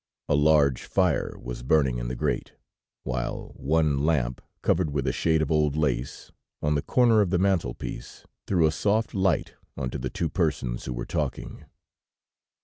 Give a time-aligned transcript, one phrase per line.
[0.27, 2.53] A large fire was burning in the grate,
[3.03, 7.37] while one lamp, covered with a shade of old lace, on the corner of the
[7.37, 11.65] mantel piece threw a soft light onto the two persons who were talking.